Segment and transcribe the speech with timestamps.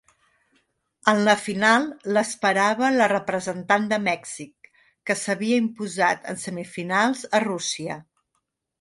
[1.11, 1.85] En la final,
[2.17, 4.73] l'esperava la representant de Mèxic
[5.11, 8.05] que s'havia imposat en semifinals a Rússia.